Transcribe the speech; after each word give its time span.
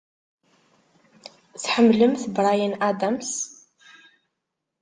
Tḥemmlemt 1.63 2.21
Bryan 2.35 2.73
Adams? 2.89 3.33